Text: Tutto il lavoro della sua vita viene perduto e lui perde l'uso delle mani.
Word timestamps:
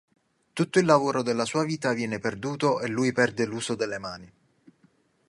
Tutto 0.53 0.79
il 0.79 0.85
lavoro 0.87 1.21
della 1.21 1.45
sua 1.45 1.63
vita 1.63 1.93
viene 1.93 2.17
perduto 2.17 2.79
e 2.81 2.87
lui 2.87 3.13
perde 3.13 3.45
l'uso 3.45 3.75
delle 3.75 3.99
mani. 3.99 4.31